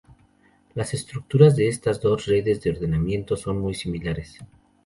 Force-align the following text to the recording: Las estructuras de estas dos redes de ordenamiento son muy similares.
Las 0.73 0.95
estructuras 0.95 1.55
de 1.55 1.67
estas 1.67 2.01
dos 2.01 2.25
redes 2.25 2.59
de 2.63 2.71
ordenamiento 2.71 3.37
son 3.37 3.59
muy 3.59 3.75
similares. 3.75 4.39